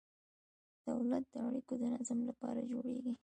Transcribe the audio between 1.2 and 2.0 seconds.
د اړیکو د